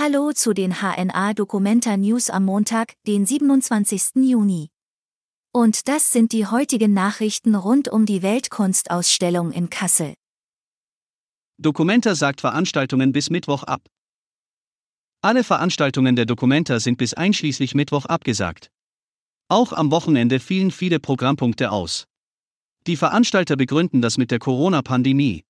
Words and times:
Hallo 0.00 0.30
zu 0.30 0.54
den 0.54 0.74
HNA 0.80 1.34
Documenta 1.34 1.96
News 1.96 2.30
am 2.30 2.44
Montag, 2.44 2.94
den 3.08 3.26
27. 3.26 4.14
Juni. 4.30 4.68
Und 5.52 5.88
das 5.88 6.12
sind 6.12 6.30
die 6.30 6.46
heutigen 6.46 6.94
Nachrichten 6.94 7.56
rund 7.56 7.88
um 7.88 8.06
die 8.06 8.22
Weltkunstausstellung 8.22 9.50
in 9.50 9.70
Kassel. 9.70 10.14
Documenta 11.60 12.14
sagt 12.14 12.40
Veranstaltungen 12.40 13.10
bis 13.10 13.28
Mittwoch 13.28 13.64
ab. 13.64 13.88
Alle 15.20 15.42
Veranstaltungen 15.42 16.14
der 16.14 16.26
Documenta 16.26 16.78
sind 16.78 16.96
bis 16.96 17.14
einschließlich 17.14 17.74
Mittwoch 17.74 18.04
abgesagt. 18.04 18.70
Auch 19.48 19.72
am 19.72 19.90
Wochenende 19.90 20.38
fielen 20.38 20.70
viele 20.70 21.00
Programmpunkte 21.00 21.72
aus. 21.72 22.04
Die 22.86 22.96
Veranstalter 22.96 23.56
begründen 23.56 24.00
das 24.00 24.16
mit 24.16 24.30
der 24.30 24.38
Corona-Pandemie. 24.38 25.42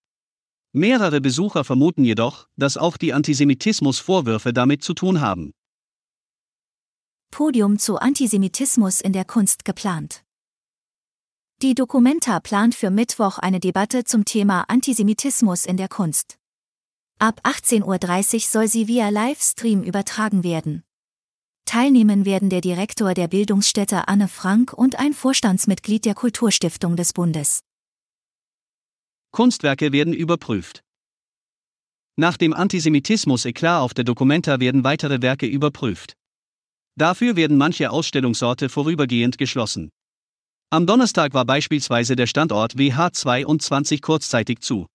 Mehrere 0.78 1.20
Besucher 1.20 1.64
vermuten 1.64 2.04
jedoch, 2.04 2.46
dass 2.56 2.76
auch 2.76 2.96
die 2.96 3.12
Antisemitismusvorwürfe 3.12 4.52
damit 4.52 4.84
zu 4.84 4.94
tun 4.94 5.20
haben. 5.20 5.52
Podium 7.32 7.80
zu 7.80 7.98
Antisemitismus 7.98 9.00
in 9.00 9.12
der 9.12 9.24
Kunst 9.24 9.64
geplant. 9.64 10.22
Die 11.62 11.74
Documenta 11.74 12.38
plant 12.38 12.76
für 12.76 12.90
Mittwoch 12.90 13.38
eine 13.38 13.58
Debatte 13.58 14.04
zum 14.04 14.24
Thema 14.24 14.66
Antisemitismus 14.68 15.66
in 15.66 15.76
der 15.76 15.88
Kunst. 15.88 16.38
Ab 17.18 17.40
18.30 17.42 18.34
Uhr 18.34 18.40
soll 18.40 18.68
sie 18.68 18.86
via 18.86 19.08
Livestream 19.08 19.82
übertragen 19.82 20.44
werden. 20.44 20.84
Teilnehmen 21.64 22.24
werden 22.24 22.50
der 22.50 22.60
Direktor 22.60 23.14
der 23.14 23.26
Bildungsstätte 23.26 24.06
Anne 24.06 24.28
Frank 24.28 24.72
und 24.72 25.00
ein 25.00 25.12
Vorstandsmitglied 25.12 26.04
der 26.04 26.14
Kulturstiftung 26.14 26.94
des 26.94 27.12
Bundes. 27.12 27.64
Kunstwerke 29.30 29.92
werden 29.92 30.12
überprüft. 30.12 30.82
Nach 32.16 32.36
dem 32.36 32.52
Antisemitismus-Eklat 32.52 33.80
auf 33.80 33.94
der 33.94 34.04
Documenta 34.04 34.58
werden 34.58 34.82
weitere 34.82 35.22
Werke 35.22 35.46
überprüft. 35.46 36.14
Dafür 36.96 37.36
werden 37.36 37.56
manche 37.56 37.90
Ausstellungsorte 37.90 38.68
vorübergehend 38.68 39.38
geschlossen. 39.38 39.90
Am 40.70 40.86
Donnerstag 40.86 41.32
war 41.32 41.44
beispielsweise 41.44 42.16
der 42.16 42.26
Standort 42.26 42.74
WH22 42.74 44.00
kurzzeitig 44.00 44.60
zu. 44.60 44.86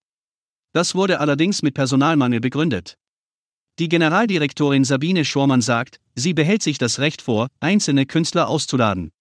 Das 0.73 0.95
wurde 0.95 1.19
allerdings 1.19 1.61
mit 1.61 1.75
Personalmangel 1.75 2.41
begründet. 2.41 2.95
Die 3.79 3.89
Generaldirektorin 3.89 4.83
Sabine 4.83 5.25
Schormann 5.25 5.61
sagt, 5.61 5.99
sie 6.13 6.33
behält 6.33 6.61
sich 6.61 6.77
das 6.77 6.99
Recht 6.99 7.21
vor, 7.21 7.47
einzelne 7.59 8.05
Künstler 8.05 8.49
auszuladen. 8.49 9.11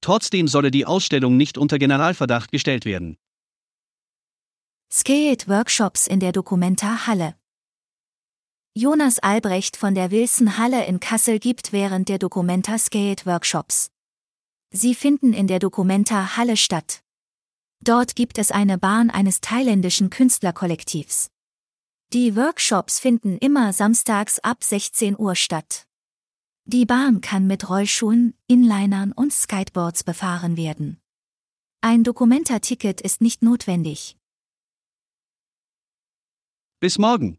Trotzdem 0.00 0.48
solle 0.48 0.70
die 0.70 0.86
Ausstellung 0.86 1.36
nicht 1.36 1.58
unter 1.58 1.78
Generalverdacht 1.78 2.52
gestellt 2.52 2.84
werden. 2.84 3.16
Skate-Workshops 4.96 6.06
in 6.06 6.20
der 6.20 6.30
Documenta 6.30 7.08
Halle. 7.08 7.34
Jonas 8.74 9.18
Albrecht 9.18 9.76
von 9.76 9.96
der 9.96 10.12
Wilson 10.12 10.56
Halle 10.56 10.86
in 10.86 11.00
Kassel 11.00 11.40
gibt 11.40 11.72
während 11.72 12.08
der 12.08 12.20
Documenta 12.20 12.78
Skate-Workshops. 12.78 13.90
Sie 14.70 14.94
finden 14.94 15.32
in 15.32 15.48
der 15.48 15.58
Documenta 15.58 16.36
Halle 16.36 16.56
statt. 16.56 17.02
Dort 17.80 18.14
gibt 18.14 18.38
es 18.38 18.52
eine 18.52 18.78
Bahn 18.78 19.10
eines 19.10 19.40
thailändischen 19.40 20.10
Künstlerkollektivs. 20.10 21.28
Die 22.12 22.36
Workshops 22.36 23.00
finden 23.00 23.36
immer 23.38 23.72
samstags 23.72 24.38
ab 24.38 24.62
16 24.62 25.18
Uhr 25.18 25.34
statt. 25.34 25.88
Die 26.66 26.86
Bahn 26.86 27.20
kann 27.20 27.48
mit 27.48 27.68
Rollschuhen, 27.68 28.34
Inlinern 28.46 29.10
und 29.10 29.32
Skateboards 29.32 30.04
befahren 30.04 30.56
werden. 30.56 31.00
Ein 31.80 32.04
Dokumenta-Ticket 32.04 33.00
ist 33.00 33.20
nicht 33.20 33.42
notwendig. 33.42 34.16
Bis 36.84 36.98
morgen. 36.98 37.38